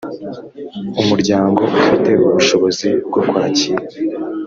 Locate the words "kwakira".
3.29-3.83